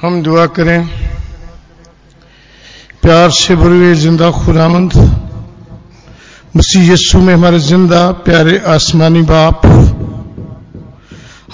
हम 0.00 0.22
दुआ 0.22 0.44
करें। 0.48 0.86
प्यार 3.02 3.30
से 3.30 3.54
हुए 3.54 3.94
ज़िंदा 3.94 4.30
खुदामंद। 4.32 4.94
मसीह 6.56 6.92
यस्सु 6.92 7.18
में 7.18 7.32
हमारे 7.34 7.58
ज़िंदा 7.60 8.00
प्यारे 8.24 8.56
आसमानी 8.66 9.22
बाप। 9.22 9.66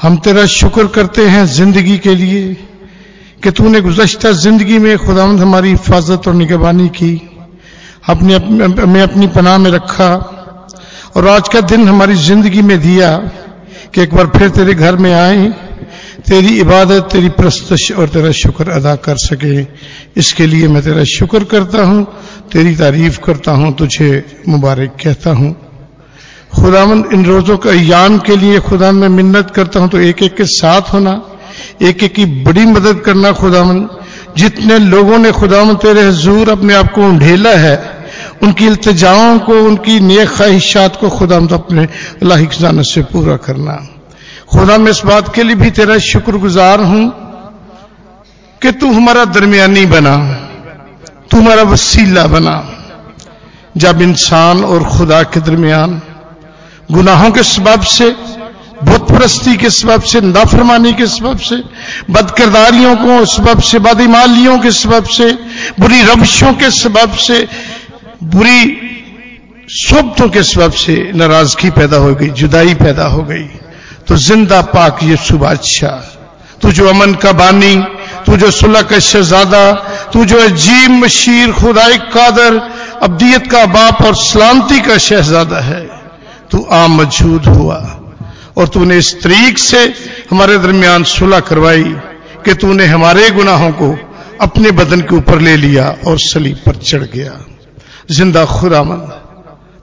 हम 0.02 0.16
तेरा 0.18 0.46
शुक्र 0.48 0.86
करते 0.94 1.26
हैं 1.28 1.44
ज़िंदगी 1.48 1.98
के 1.98 2.14
लिए 2.14 2.54
कि 3.42 3.50
तूने 3.50 3.80
गुजश्ता 3.80 4.32
ज़िंदगी 4.38 4.78
में 4.78 4.96
खुदामंद 4.98 5.40
हमारी 5.40 5.70
हिफाजत 5.70 6.28
और 6.28 6.34
निगरानी 6.36 6.88
की। 6.94 7.14
अपने 8.08 8.34
हमें 8.78 9.02
अपनी 9.02 9.26
पनाह 9.26 9.58
में 9.58 9.70
रखा 9.70 10.10
और 11.16 11.28
आज 11.28 11.48
का 11.48 11.60
दिन 11.66 11.88
हमारी 11.88 12.14
ज़िंदगी 12.22 12.62
में 12.62 12.78
दिया 12.80 13.16
कि 13.94 14.02
एक 14.02 14.14
बार 14.14 14.26
फिर 14.38 14.48
तेरे 14.50 14.74
घर 14.74 14.96
में 14.96 15.14
आए। 15.14 15.52
तेरी 16.26 16.58
इबादत, 16.60 17.08
तेरी 17.12 17.28
प्रस्तश 17.30 17.90
और 17.92 18.08
तेरा 18.08 18.30
शुक्र 18.32 18.70
अदा 18.70 18.94
कर 18.96 19.16
सके। 19.16 19.60
इसके 20.20 20.46
लिए 20.46 20.68
मैं 20.68 20.82
तेरा 20.82 21.04
शुक्र 21.06 21.44
करता 21.44 21.82
हूँ, 21.82 22.04
तेरी 22.52 22.74
तारीफ़ 22.76 23.18
करता 23.20 23.52
हूँ, 23.52 23.72
तुझे 23.76 24.42
मुबारक 24.48 24.96
कहता 25.04 25.30
हूँ। 25.30 25.54
खुदावन 26.54 27.04
इन 27.12 27.24
रोजों 27.24 27.56
का 27.56 27.72
यान 27.72 28.18
के 28.18 28.36
लिए 28.36 28.58
खुदा 28.60 28.90
में 28.92 29.08
मिन्नत 29.08 29.50
करता 29.50 29.80
हूँ 29.80 29.88
तो 29.88 29.98
एक 30.00 30.22
एक 30.22 30.36
के 30.36 30.44
साथ 30.44 30.92
होना 30.92 31.14
एक 31.82 32.02
एक 32.02 32.14
की 32.14 32.24
बड़ी 32.44 32.64
मदद 32.66 33.00
करना 33.00 33.32
खुदावन 33.32 33.88
जितने 34.36 34.78
लोगों 34.78 35.18
ने 35.18 35.32
खुदावन 35.32 35.74
तेरे 35.76 36.02
हजूर 36.02 36.48
अपने 36.50 36.74
आप 36.74 36.92
को 36.92 37.10
ढेला 37.18 37.50
है, 37.50 37.76
उनकी 38.42 38.66
इल्तजाओं 38.66 39.38
को, 39.38 39.52
उनकी 39.52 40.00
नेक 40.00 40.28
ख्वाहिशात 40.28 40.96
को 40.96 41.08
खुदा 41.08 41.36
अपने 41.54 41.84
अल्लाह 42.22 42.44
खजाना 42.44 42.82
से 42.82 43.02
पूरा 43.02 43.36
करना। 43.36 43.76
खुदा, 44.48 44.78
मैं 44.78 44.90
इस 44.90 45.02
बात 45.04 45.34
के 45.34 45.42
लिए 45.42 45.54
भी 45.54 45.70
तेरा 45.70 45.98
शुक्रगुजार 45.98 46.80
हूँ 46.80 47.04
कि 48.62 48.72
तू 48.72 48.92
हमारा 48.92 49.24
दरमियानी 49.24 49.86
बना, 49.86 50.16
तू 51.30 51.40
हमारा 51.40 51.62
वसीला 51.62 52.26
बना। 52.26 52.72
जब 53.76 54.02
इंसान 54.02 54.64
और 54.64 54.84
खुदा 54.84 55.22
के 55.22 55.40
दरमियान 55.40 56.02
गुनाहों 56.92 57.30
के 57.30 57.42
सबब 57.42 57.80
से, 57.80 58.10
बुतप्रस्ती 58.84 59.56
के 59.56 59.70
सबब 59.70 60.02
से, 60.02 60.20
नाफरमानी 60.20 60.92
के 60.92 61.06
सबब 61.06 61.38
से, 61.38 61.56
बदकिरदारियों 62.10 62.96
को 62.96 63.24
सबब 63.24 63.60
से 63.60 63.78
बदमालियों 63.78 64.58
के 64.58 64.70
सबब 64.70 65.04
से, 65.04 65.30
बुरी 65.80 66.02
रविशों 66.02 66.52
के 66.52 66.70
सबब 66.70 67.10
से, 67.10 67.48
बुरी 68.24 68.80
सोबतों 69.68 70.28
के 70.28 70.42
सबब 70.42 70.72
से 70.72 71.12
नाराज़गी 71.14 71.70
पैदा 71.70 71.96
हो 71.96 72.14
गई, 72.14 72.28
जुदाई 72.28 72.74
पैदा 72.74 73.06
हो 73.06 73.22
गई। 73.22 73.48
तो 74.06 74.16
ज़िंदा 74.18 74.60
पाक 74.70 75.02
ये 75.02 75.16
बादशाह। 75.34 75.98
तू 76.60 76.70
जो 76.72 76.88
अमन 76.88 77.14
का 77.14 77.32
बानी 77.34 77.74
तू 78.26 78.36
जो 78.36 78.50
सुलह 78.50 78.82
का 78.82 78.98
शहजादा 79.00 79.62
तू 80.12 80.24
जो 80.24 80.38
अजीब 80.40 80.90
मशीर 80.92 81.52
खुदाई 81.52 81.98
कादर, 82.08 82.54
अब्दियत 83.02 83.50
का 83.50 83.64
बाप 83.68 84.02
और 84.02 84.14
सलामती 84.16 84.80
का 84.80 84.96
शहजादा 85.00 85.60
है। 85.60 85.82
तू 86.50 86.66
आम 86.72 86.90
मौजूद 86.96 87.46
हुआ 87.48 87.78
और 88.56 88.68
तूने 88.68 88.96
इस 88.98 89.12
तरीक 89.22 89.58
से 89.58 89.82
हमारे 90.30 90.58
दरमियान 90.58 91.04
सुलह 91.06 91.40
करवाई 91.42 91.84
कि 92.44 92.54
तूने 92.54 92.86
हमारे 92.86 93.30
गुनाहों 93.30 93.70
को 93.72 93.94
अपने 94.40 94.70
बदन 94.72 95.00
के 95.00 95.14
ऊपर 95.16 95.40
ले 95.40 95.56
लिया 95.56 95.84
और 96.06 96.18
सलीब 96.20 96.62
पर 96.66 96.76
चढ़ 96.78 97.02
गया। 97.04 97.32
ज़िंदा 98.10 98.44
खुदामंद, 98.46 99.08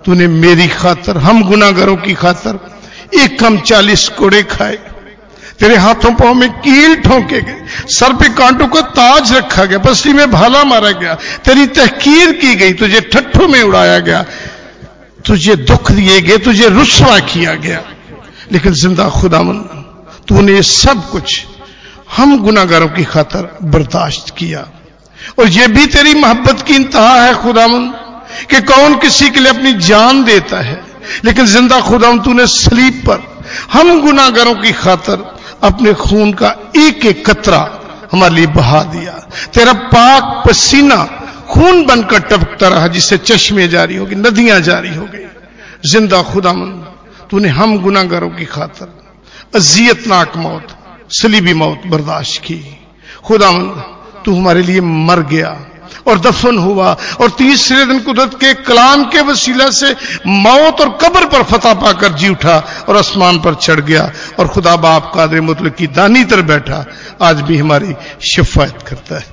तूने 0.06 0.28
मेरी 0.28 0.68
खातर, 0.70 1.18
हम 1.18 1.44
गुनागरों 1.44 1.96
की 1.98 2.14
खातर 2.16 2.60
एक 3.22 3.40
कम 3.40 3.60
चालीस 3.60 4.10
कोड़े 4.10 4.44
खाए। 4.44 4.80
तेरे 5.60 5.76
हाथों 5.76 6.14
पाँव 6.14 6.34
में 6.34 6.50
कील 6.52 6.96
ठोंके 6.96 7.42
गए। 7.42 7.66
सर 7.88 8.14
पे 8.14 8.30
कांटों 8.30 8.68
का 8.68 8.82
ताज 8.82 9.34
रखा 9.34 9.66
गया। 9.66 9.80
पसली 9.80 10.14
में 10.14 10.32
भाला 10.32 10.64
मारा 10.64 10.92
गया। 10.92 11.14
तेरी 11.46 11.66
तहकीर 11.68 12.32
की 12.32 12.56
गई। 12.56 12.74
तुझे 12.74 13.02
ठट्ठों 13.02 13.48
में 13.48 13.62
उड़ाया 13.64 14.00
गया। 14.00 14.26
तुझे 15.26 15.56
दुख 15.56 15.92
दिए 15.92 16.22
गए। 16.22 16.38
तुझे 16.38 16.70
रुसवा 16.70 17.20
किया 17.20 17.54
गया। 17.56 17.84
लेकिन 18.52 18.74
ज़िंदा 18.74 19.10
खुदामन 19.10 19.58
तूने 20.28 20.62
सब 20.62 21.10
कुछ 21.10 21.46
हम 22.18 22.38
गुनागारों 22.40 22.88
की 22.88 23.04
खातर 23.04 23.58
बर्दाश्त 23.64 24.36
किया। 24.38 24.68
और 25.40 25.48
यह 25.48 25.68
भी 25.68 25.86
तेरी 25.86 26.14
मोहब्बत 26.14 26.62
की 26.62 26.76
इंतहा 26.76 27.22
है 27.22 27.36
खुदामन 27.36 27.86
कि 28.50 28.62
कौन 28.62 28.96
किसी 28.96 29.30
के 29.30 29.40
लिए 29.40 29.50
अपनी 29.50 29.74
जान 29.74 30.24
देता 30.24 30.62
है। 30.62 30.83
लेकिन 31.26 31.46
ज़िंदा 31.46 31.80
खुदा 31.82 32.16
तूने 32.24 32.48
सलीब 32.48 33.02
पर। 33.08 33.20
हम 33.74 34.02
गुनागरों 34.02 34.56
की 34.56 34.72
खातर 34.74 35.18
अपने 35.64 35.94
खून 35.94 36.32
का 36.34 36.56
एक 36.78 37.06
एक 37.06 37.26
कतरा 37.30 37.62
हमारे 38.14 38.36
लिए 38.36 38.48
बहा 38.48 38.84
दिया। 38.84 39.12
तेरा 39.54 39.74
पाक 39.74 40.44
पसीना 40.48 41.04
खून 41.50 41.86
बनकर 41.86 42.20
टपकता 42.20 42.68
रहा, 42.68 42.88
जिससे 42.88 43.18
चश्मे 43.20 43.68
जारी 43.68 43.96
हो 43.96 44.06
गई 44.06 44.16
नदियाँ 44.16 44.60
जारी 44.62 44.96
हो 44.96 45.06
गई। 45.06 45.26
ज़िंदा 45.90 46.22
खुदामंद 46.24 46.86
तूने 47.30 47.50
हम 47.50 47.78
गुनागरों 47.82 48.30
की 48.30 48.46
खातर 48.46 48.88
अजियतनाक 49.56 50.38
मौत, 50.38 50.68
सलीबी 51.10 51.54
मौत 51.54 51.82
बर्दाश्त 51.88 52.42
की। 52.42 52.60
खुदामंद 53.26 53.84
तू 54.26 54.36
हमारे 54.36 54.62
लिए 54.62 54.82
मर 54.82 55.22
गया। 55.24 55.52
और 56.08 56.20
दफन 56.20 56.58
हुआ। 56.58 56.96
और 57.20 57.30
तीसरे 57.32 57.86
दिन 57.86 58.00
कुदरत 58.00 58.34
के 58.36 58.54
कलाम 58.64 59.04
के 59.06 59.22
वसीला 59.22 59.70
से 59.72 59.96
मौत 60.28 60.82
और 60.82 60.98
कब्र 61.02 61.26
पर 61.28 61.44
फतह 61.44 61.74
पाकर 61.76 62.14
जी 62.14 62.30
उठा 62.30 62.58
और 62.90 62.98
आसमान 62.98 63.40
पर 63.40 63.56
चढ़ 63.58 63.80
गया 63.82 64.12
और 64.40 64.48
खुदा 64.48 64.76
बाप 64.78 65.12
कादर 65.16 65.42
मुतल 65.42 65.70
की 65.70 65.88
दानी 65.90 66.24
तर 66.26 66.42
बैठा। 66.44 66.86
आज 67.22 67.42
भी 67.42 67.58
हमारी 67.58 67.96
शिफायत 68.26 68.84
करता 68.88 69.16
है। 69.16 69.32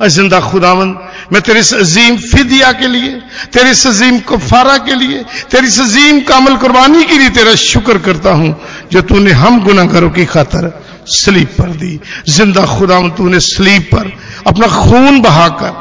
ज़िंदा 0.00 0.38
खुदावन 0.40 0.88
मैं 1.32 1.40
तेरे 1.42 1.60
इस 1.60 1.72
अजीम 1.74 2.16
फिदिया 2.18 2.72
के 2.72 2.86
लिए, 2.86 3.10
तेरे 3.52 3.70
इस 3.70 3.86
अजीम 3.86 4.18
कफारा 4.20 4.76
के 4.78 4.94
लिए, 4.94 5.22
तेरी 5.50 5.66
इस 5.66 5.80
अजीम 5.80 6.20
कामल 6.20 6.56
कुर्बानी 6.56 7.04
के 7.04 7.18
लिए 7.18 7.30
तेरा 7.30 7.54
शुक्र 7.54 7.98
करता 7.98 8.32
हूँ, 8.32 8.54
जो 8.92 9.00
तूने 9.02 9.32
हम 9.32 9.60
गुनागारों 9.64 10.10
की 10.10 10.24
खातर 10.26 10.68
स्लीप 11.10 11.54
पर 11.58 11.68
दी। 11.76 11.98
ज़िंदा 12.28 12.64
खुदावन 12.68 13.10
तूने 13.10 13.40
स्लीप 13.42 13.88
पर 13.94 14.12
अपना 14.46 14.66
खून 14.68 15.20
बहाकर 15.20 15.72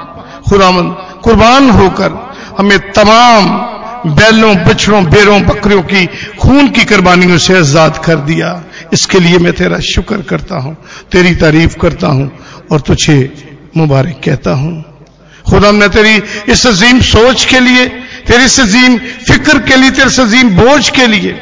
खुदामंद 0.50 0.96
कुर्बान 1.24 1.70
होकर 1.70 2.12
हमें 2.58 2.78
तमाम 2.94 3.76
बैलों, 4.08 4.56
बछड़ों, 4.58 5.04
बेरों, 5.06 5.42
बकरियों 5.44 5.82
की, 5.84 6.06
खून 6.40 6.68
की 6.70 6.84
कुर्बानियों 6.86 7.38
से 7.38 7.58
आज़ाद 7.58 7.98
कर 8.06 8.16
दिया। 8.24 8.50
इसके 8.94 9.20
लिए 9.20 9.38
मैं 9.38 9.54
तेरा 9.54 9.80
शुक्र 9.84 10.22
करता 10.22 10.58
हूँ, 10.58 10.76
तेरी 11.12 11.34
तारीफ़ 11.36 11.78
करता 11.78 12.08
हूँ 12.08 12.32
और 12.72 12.82
तुझे 12.82 13.18
मुबारक 13.78 14.22
कहता 14.26 14.52
हूँ। 14.52 14.84
खुदा, 15.50 15.72
मैं 15.72 15.90
तेरी 15.90 16.16
इस 16.52 16.66
अजीम 16.68 17.00
सोच 17.02 17.46
के 17.46 17.59
लिए, 17.59 17.86
तेरी 18.28 18.44
इस 18.46 18.59
अजीम 18.59 18.98
फ़िक्र 19.28 19.59
के 19.59 19.76
लिए, 19.76 19.92
तेरे 19.92 20.22
अजीम 20.22 20.50
बोझ 20.56 20.90
के 20.90 21.08
लिए 21.08 21.34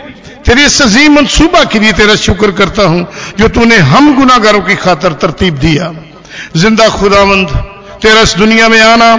तेरी 0.45 0.63
इस 0.63 0.81
अजीम 0.81 1.15
मनसूबा 1.15 1.63
के 1.63 1.79
लिए 1.79 1.93
तेरा 1.93 2.15
शुक्र 2.15 2.51
करता 2.51 2.83
हूँ, 2.83 3.07
जो 3.39 3.47
तूने 3.47 3.77
हम 3.91 4.15
गुनागारों 4.15 4.61
की 4.61 4.75
खातर 4.75 5.13
तरतीब 5.13 5.57
दिया। 5.57 5.91
ज़िंदा 6.55 6.89
खुदावंद, 6.89 7.49
तेरा 8.01 8.21
इस 8.21 8.33
दुनिया 8.37 8.67
में 8.69 8.81
आना, 8.81 9.15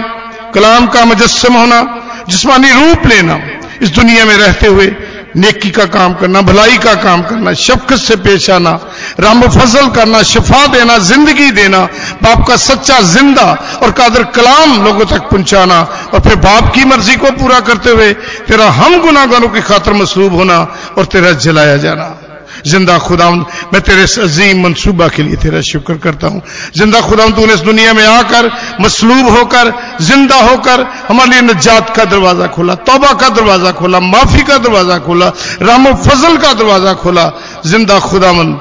कलाम 0.55 0.87
का 0.87 1.03
मुजस्म 1.05 1.53
होना, 1.53 1.81
जिसमानी 2.29 2.71
रूप 2.71 3.05
लेना, 3.07 3.39
इस 3.81 3.89
दुनिया 3.89 4.25
में 4.25 4.35
रहते 4.37 4.67
हुए 4.67 4.91
नेकी 5.35 5.69
का 5.69 5.85
काम 5.85 6.13
करना, 6.13 6.41
भलाई 6.41 6.77
का 6.77 6.93
काम 6.95 7.21
करना, 7.21 7.53
शफकत 7.53 7.97
से 7.97 8.15
पेश 8.15 8.49
आना, 8.49 8.71
राम 9.19 9.41
फजल 9.43 9.89
करना, 9.89 10.21
शफा 10.23 10.65
देना, 10.67 10.97
ज़िंदगी 10.97 11.51
देना, 11.51 11.83
बाप 12.23 12.45
का 12.47 12.55
सच्चा 12.57 12.99
ज़िंदा 13.03 13.45
और 13.83 13.91
कादर 13.91 14.23
कलाम 14.31 14.83
लोगों 14.85 15.05
तक 15.05 15.29
पहुंचाना 15.29 15.81
और 16.13 16.19
फिर 16.19 16.35
बाप 16.37 16.73
की 16.75 16.83
मर्ज़ी 16.85 17.15
को 17.15 17.31
पूरा 17.37 17.59
करते 17.61 17.89
हुए 17.89 18.13
तेरा 18.47 18.69
हम 18.73 19.01
गुनागारों 19.01 19.49
की 19.49 19.61
खातर 19.61 19.93
मसलूब 19.95 20.33
होना 20.33 20.57
और 20.97 21.05
तेरा 21.07 21.31
जलाया 21.39 21.77
जाना। 21.77 22.07
ज़िंदा 22.65 22.97
खुदा 22.97 23.29
मैं 23.73 23.81
तेरे 23.81 24.03
अजीम 24.23 24.63
मनसूबा 24.63 25.07
के 25.07 25.23
लिए 25.23 25.35
तेरा 25.37 25.61
शुक्र 25.61 25.93
करता 25.97 26.27
हूँ। 26.27 26.41
ज़िंदा 26.75 27.01
खुदा 27.01 27.27
तूने 27.37 27.53
इस 27.53 27.59
दुनिया 27.61 27.93
में 27.93 28.05
आकर 28.05 28.49
मसलूब 28.81 29.27
होकर, 29.29 29.71
ज़िंदा 30.01 30.35
होकर 30.41 30.85
हमारे 31.09 31.29
लिए 31.31 31.41
नजात 31.43 31.95
का 31.95 32.05
दरवाज़ा 32.07 32.47
खोला, 32.47 32.75
तोबा 32.81 33.11
का 33.13 33.29
दरवाज़ा 33.29 33.71
खोला, 33.71 33.99
माफ़ी 34.01 34.43
का 34.43 34.57
दरवाज़ा 34.57 34.97
खोला 35.05 35.27
राम 35.61 35.85
फजल 35.95 36.37
का 36.37 36.53
दरवाज़ा 36.53 36.93
खोला। 36.93 37.31
ज़िंदा 37.65 37.99
खुदामन 38.01 38.53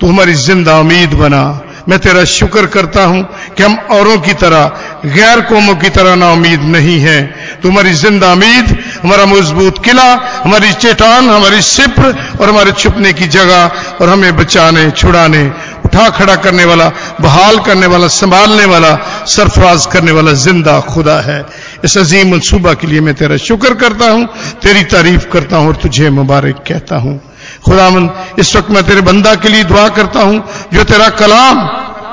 तू 0.00 0.06
हमारी 0.06 0.34
ज़िंदा 0.36 0.78
उम्मीद 0.80 1.14
बना। 1.14 1.42
मैं 1.88 1.98
तेरा 1.98 2.24
शुक्र 2.24 2.66
करता 2.66 3.04
हूँ 3.04 3.22
कि 3.56 3.62
हम 3.62 3.76
औरों 3.90 4.18
की 4.20 4.34
तरह, 4.34 4.66
गैर 5.06 5.40
कौमों 5.40 5.74
की 5.76 5.88
तरह 5.90 6.14
ना 6.14 6.30
उम्मीद 6.32 6.60
नहीं 6.66 6.98
है। 7.00 7.20
तुम्हारी 7.62 7.92
ज़िंदा 7.94 8.32
उम्मीद, 8.32 8.76
हमारा 9.02 9.26
मज़बूत 9.26 9.84
किला, 9.84 10.08
हमारी 10.44 10.72
चेटान 10.74 11.30
हमारी 11.30 11.60
सिप्र 11.62 12.14
और 12.40 12.48
हमारे 12.48 12.72
छुपने 12.72 13.12
की 13.12 13.28
जगह 13.28 13.98
और 14.00 14.08
हमें 14.08 14.36
बचाने, 14.36 14.90
छुड़ाने, 14.90 15.44
उठा 15.84 16.08
खड़ा 16.10 16.36
करने 16.36 16.64
वाला, 16.64 16.88
बहाल 17.20 17.58
करने 17.58 17.86
वाला, 17.86 18.08
संभालने 18.08 18.64
वाला, 18.64 18.94
सरफराज 19.26 19.86
करने 19.86 20.12
वाला 20.12 20.32
ज़िंदा 20.32 20.78
खुदा 20.80 21.20
है। 21.20 21.44
इस 21.84 21.98
अजीम 21.98 22.32
मनसूबा 22.32 22.74
के 22.74 22.86
लिए 22.86 23.00
मैं 23.00 23.14
तेरा 23.14 23.36
शुक्र 23.36 23.74
करता 23.74 24.10
हूँ, 24.10 24.26
तेरी 24.62 24.84
तारीफ़ 24.84 25.28
करता 25.32 25.56
हूँ 25.56 25.68
और 25.68 25.76
तुझे 25.76 26.10
मुबारक 26.10 26.64
कहता 26.68 26.96
हूँ। 26.96 27.20
खुदामन 27.64 28.08
इस 28.38 28.54
वक्त 28.56 28.70
मैं 28.70 28.82
तेरे 28.84 29.00
बंदा 29.02 29.34
के 29.34 29.48
लिए 29.48 29.64
दुआ 29.64 29.88
करता 29.88 30.20
हूँ, 30.20 30.42
जो 30.72 30.84
तेरा 30.84 31.08
कलाम 31.16 31.58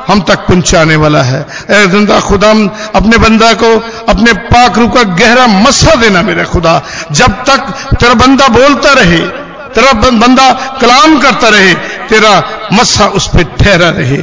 हम 0.08 0.22
तक 0.22 0.46
पहुँचाने 0.48 0.96
वाला 0.96 1.22
है। 1.22 1.40
ज़िंदा 1.90 2.20
खुदा 2.20 2.50
अपने 2.96 3.18
बंदा 3.18 3.52
को, 3.54 3.72
अपने 4.10 4.34
पाक 4.48 4.78
का 4.94 5.04
गहरा 5.16 5.48
मसा 5.48 5.96
देना 5.96 6.22
मेरे 6.24 6.44
खुदा। 6.46 6.82
जब 7.12 7.44
तक 7.44 7.74
तेरा 8.00 8.14
बंदा 8.16 8.48
बोलता 8.50 8.94
रहे, 8.94 9.20
तेरा 9.76 9.92
बंदा 9.94 10.52
कलाम 10.82 11.18
करता 11.20 11.50
रहे, 11.50 11.74
तेरा 12.10 12.32
मसा 12.74 13.08
उस 13.10 13.28
पर 13.28 13.44
ठहरा 13.56 13.90
रहे। 13.90 14.22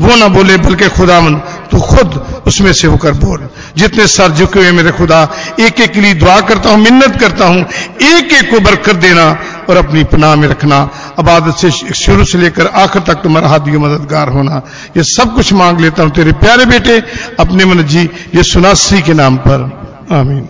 वो 0.00 0.16
ना 0.16 0.26
बोले, 0.28 0.56
बल्कि 0.58 0.88
खुदावन, 0.88 1.34
तू 1.70 1.80
खुद 1.82 2.42
उसमें 2.46 2.72
से 2.72 2.86
होकर 2.86 3.12
बोल। 3.14 3.48
जितने 3.76 4.06
सर 4.06 4.32
झुके 4.32 4.58
हुए 4.58 4.72
मेरे 4.72 4.90
खुदा 4.92 5.20
एक 5.60 5.80
एक 5.80 5.92
के 5.92 6.00
लिए 6.00 6.14
दुआ 6.14 6.40
करता 6.40 6.70
हूँ, 6.70 6.78
मिन्नत 6.78 7.20
करता 7.20 7.44
हूँ 7.44 7.60
एक 8.02 8.32
एक 8.32 8.50
को 8.50 8.60
बरकत 8.60 8.96
देना 8.96 9.26
और 9.70 9.76
अपनी 9.76 10.04
पनाह 10.04 10.34
में 10.36 10.48
रखना, 10.48 10.76
आबादत 11.18 11.56
से 11.56 11.70
शुरू 11.94 12.24
से 12.24 12.38
लेकर 12.38 12.66
आखिर 12.66 13.02
तक 13.02 13.14
तुम्हारा 13.14 13.48
हाथी 13.48 13.78
मददगार 13.78 14.28
होना। 14.28 14.62
ये 14.96 15.02
सब 15.02 15.34
कुछ 15.34 15.52
मांग 15.52 15.80
लेता 15.80 16.02
हूँ 16.02 16.10
तेरे 16.10 16.32
प्यारे 16.32 16.64
बेटे, 16.64 16.98
अपने 17.40 17.64
मन 17.64 17.82
जी, 17.82 18.10
ये 18.34 18.42
सुनासी 18.42 19.02
के 19.02 19.14
नाम 19.14 19.36
पर। 19.36 19.70
आमीन। 20.12 20.48